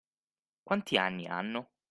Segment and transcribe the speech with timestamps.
[0.63, 1.73] Quanti anni hanno?